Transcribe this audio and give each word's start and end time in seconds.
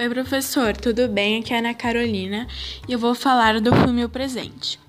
Oi, 0.00 0.08
professor, 0.08 0.74
tudo 0.74 1.06
bem? 1.08 1.40
Aqui 1.40 1.52
é 1.52 1.56
a 1.56 1.58
Ana 1.58 1.74
Carolina 1.74 2.48
e 2.88 2.92
eu 2.94 2.98
vou 2.98 3.14
falar 3.14 3.60
do 3.60 3.70
filme 3.74 4.02
O 4.02 4.08
Presente. 4.08 4.80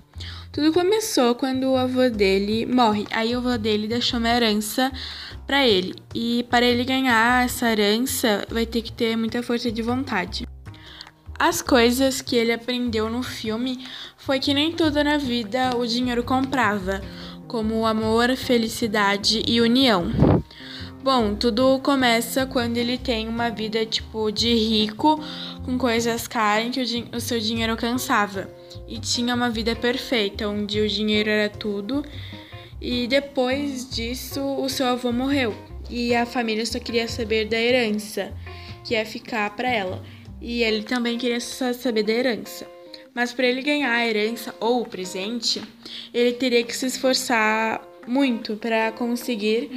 Tudo 0.50 0.72
começou 0.72 1.34
quando 1.34 1.64
o 1.64 1.76
avô 1.76 2.08
dele 2.08 2.64
morre. 2.64 3.04
Aí 3.10 3.34
o 3.34 3.40
avô 3.40 3.58
dele 3.58 3.86
deixou 3.86 4.18
uma 4.18 4.30
herança 4.30 4.90
para 5.46 5.68
ele. 5.68 5.94
E 6.14 6.46
para 6.48 6.64
ele 6.64 6.82
ganhar 6.82 7.44
essa 7.44 7.70
herança, 7.70 8.46
vai 8.48 8.64
ter 8.64 8.80
que 8.80 8.90
ter 8.90 9.14
muita 9.14 9.42
força 9.42 9.70
de 9.70 9.82
vontade. 9.82 10.46
As 11.38 11.60
coisas 11.60 12.22
que 12.22 12.34
ele 12.34 12.50
aprendeu 12.50 13.10
no 13.10 13.22
filme 13.22 13.86
foi 14.16 14.40
que 14.40 14.54
nem 14.54 14.72
tudo 14.72 15.04
na 15.04 15.18
vida 15.18 15.76
o 15.76 15.86
dinheiro 15.86 16.24
comprava, 16.24 17.02
como 17.46 17.84
amor, 17.84 18.34
felicidade 18.34 19.42
e 19.46 19.60
união. 19.60 20.31
Bom, 21.02 21.34
tudo 21.34 21.80
começa 21.80 22.46
quando 22.46 22.76
ele 22.76 22.96
tem 22.96 23.26
uma 23.26 23.50
vida 23.50 23.84
tipo 23.84 24.30
de 24.30 24.54
rico, 24.54 25.20
com 25.64 25.76
coisas 25.76 26.28
caras 26.28 26.70
que 26.70 26.80
o, 26.80 27.16
o, 27.16 27.20
seu 27.20 27.40
dinheiro 27.40 27.72
alcançava. 27.72 28.48
E 28.86 29.00
tinha 29.00 29.34
uma 29.34 29.50
vida 29.50 29.74
perfeita, 29.74 30.48
onde 30.48 30.80
o 30.80 30.88
dinheiro 30.88 31.28
era 31.28 31.48
tudo. 31.48 32.04
E 32.80 33.08
depois 33.08 33.90
disso, 33.90 34.40
o 34.40 34.68
seu 34.68 34.86
avô 34.86 35.10
morreu. 35.10 35.52
E 35.90 36.14
a 36.14 36.24
família 36.24 36.64
só 36.64 36.78
queria 36.78 37.08
saber 37.08 37.48
da 37.48 37.58
herança, 37.58 38.32
que 38.84 38.94
ia 38.94 39.04
ficar 39.04 39.56
para 39.56 39.68
ela. 39.68 40.00
E 40.40 40.62
ele 40.62 40.84
também 40.84 41.18
queria 41.18 41.40
só 41.40 41.72
saber 41.72 42.04
da 42.04 42.12
herança. 42.12 42.64
Mas 43.12 43.32
para 43.32 43.48
ele 43.48 43.62
ganhar 43.62 43.92
a 43.92 44.06
herança 44.06 44.54
ou 44.60 44.82
o 44.82 44.88
presente, 44.88 45.60
ele 46.14 46.30
teria 46.30 46.62
que 46.62 46.76
se 46.76 46.86
esforçar 46.86 47.82
muito 48.06 48.54
para 48.56 48.92
conseguir 48.92 49.68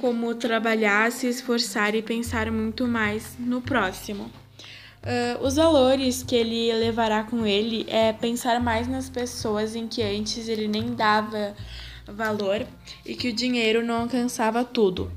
como 0.00 0.34
trabalhar, 0.34 1.10
se 1.12 1.26
esforçar 1.26 1.94
e 1.94 2.02
pensar 2.02 2.50
muito 2.50 2.86
mais 2.86 3.36
no 3.38 3.60
próximo. 3.60 4.30
Uh, 5.02 5.44
os 5.44 5.56
valores 5.56 6.22
que 6.22 6.34
ele 6.34 6.72
levará 6.72 7.22
com 7.22 7.46
ele 7.46 7.86
é 7.88 8.12
pensar 8.12 8.60
mais 8.60 8.88
nas 8.88 9.08
pessoas 9.08 9.76
em 9.76 9.86
que 9.86 10.02
antes 10.02 10.48
ele 10.48 10.66
nem 10.66 10.94
dava 10.94 11.54
valor 12.06 12.66
e 13.06 13.14
que 13.14 13.28
o 13.28 13.32
dinheiro 13.32 13.84
não 13.84 14.02
alcançava 14.02 14.64
tudo. 14.64 15.10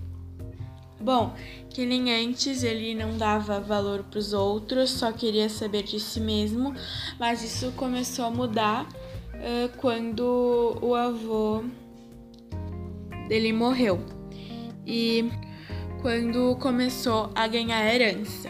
Bom, 1.00 1.36
que 1.70 1.86
nem 1.86 2.14
antes 2.14 2.64
ele 2.64 2.94
não 2.94 3.18
dava 3.18 3.60
valor 3.60 4.04
para 4.04 4.20
os 4.20 4.34
outros, 4.34 4.92
só 4.92 5.12
queria 5.12 5.50
saber 5.50 5.84
de 5.84 6.00
si 6.00 6.20
mesmo, 6.20 6.76
mas 7.20 7.44
isso 7.44 7.72
começou 7.76 8.26
a 8.26 8.30
mudar 8.30 8.86
uh, 8.86 9.78
quando 9.78 10.78
o 10.80 10.94
avô 10.94 11.64
dele 13.28 13.52
morreu 13.52 14.21
e 14.86 15.32
quando 16.02 16.56
começou 16.60 17.32
a 17.36 17.48
ganhar 17.48 17.94
herança 17.94 18.50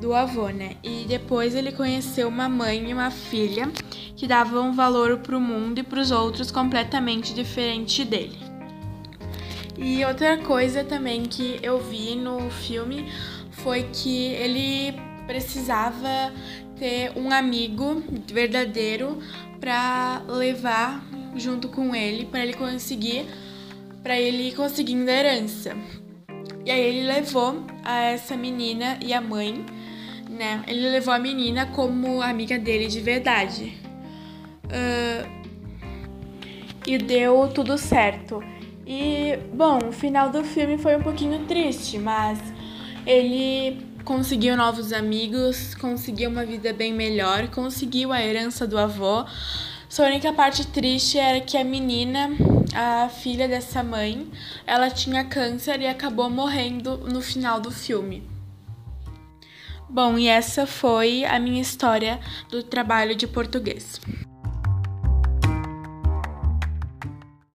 do 0.00 0.12
avô, 0.12 0.48
né? 0.48 0.76
E 0.82 1.04
depois 1.06 1.54
ele 1.54 1.70
conheceu 1.70 2.28
uma 2.28 2.48
mãe 2.48 2.90
e 2.90 2.92
uma 2.92 3.10
filha 3.10 3.70
que 4.16 4.26
davam 4.26 4.72
valor 4.72 5.18
para 5.18 5.36
o 5.36 5.40
mundo 5.40 5.78
e 5.78 5.82
para 5.82 6.00
os 6.00 6.10
outros 6.10 6.50
completamente 6.50 7.32
diferente 7.32 8.04
dele. 8.04 8.38
E 9.78 10.04
outra 10.04 10.36
coisa 10.38 10.84
também 10.84 11.22
que 11.22 11.58
eu 11.62 11.78
vi 11.78 12.16
no 12.16 12.50
filme 12.50 13.10
foi 13.50 13.84
que 13.92 14.26
ele 14.26 14.94
precisava 15.26 16.32
ter 16.76 17.12
um 17.16 17.30
amigo 17.30 18.02
verdadeiro 18.32 19.18
para 19.60 20.22
levar 20.28 21.02
junto 21.36 21.68
com 21.68 21.94
ele 21.94 22.26
para 22.26 22.42
ele 22.42 22.54
conseguir 22.54 23.26
para 24.02 24.18
ele 24.18 24.48
ir 24.48 24.54
conseguindo 24.54 25.10
a 25.10 25.14
herança. 25.14 25.76
E 26.64 26.70
aí 26.70 26.80
ele 26.80 27.06
levou 27.06 27.64
a 27.84 28.00
essa 28.02 28.36
menina 28.36 28.98
e 29.00 29.12
a 29.12 29.20
mãe, 29.20 29.64
né? 30.28 30.62
Ele 30.66 30.88
levou 30.88 31.12
a 31.12 31.18
menina 31.18 31.66
como 31.66 32.22
amiga 32.22 32.58
dele 32.58 32.86
de 32.86 33.00
verdade. 33.00 33.76
Uh, 34.64 35.42
e 36.86 36.98
deu 36.98 37.48
tudo 37.54 37.76
certo. 37.78 38.42
E, 38.86 39.38
bom, 39.54 39.78
o 39.88 39.92
final 39.92 40.30
do 40.30 40.42
filme 40.42 40.78
foi 40.78 40.96
um 40.96 41.02
pouquinho 41.02 41.46
triste, 41.46 41.98
mas 41.98 42.38
ele 43.06 43.86
conseguiu 44.04 44.56
novos 44.56 44.92
amigos, 44.92 45.74
conseguiu 45.74 46.28
uma 46.30 46.44
vida 46.44 46.72
bem 46.72 46.92
melhor, 46.92 47.48
conseguiu 47.48 48.12
a 48.12 48.20
herança 48.20 48.66
do 48.66 48.76
avô. 48.76 49.24
Só 49.92 50.04
a 50.04 50.06
única 50.06 50.32
parte 50.32 50.66
triste 50.66 51.18
era 51.18 51.38
que 51.38 51.54
a 51.54 51.62
menina 51.62 52.30
a 52.74 53.10
filha 53.10 53.46
dessa 53.46 53.82
mãe, 53.82 54.26
ela 54.66 54.88
tinha 54.88 55.22
câncer 55.22 55.82
e 55.82 55.86
acabou 55.86 56.30
morrendo 56.30 56.96
no 56.96 57.20
final 57.20 57.60
do 57.60 57.70
filme. 57.70 58.26
Bom, 59.90 60.18
e 60.18 60.28
essa 60.28 60.66
foi 60.66 61.26
a 61.26 61.38
minha 61.38 61.60
história 61.60 62.18
do 62.48 62.62
trabalho 62.62 63.14
de 63.14 63.26
português. 63.26 64.00